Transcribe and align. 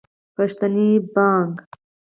پښتني 0.35 0.89
بانګ 1.13 1.55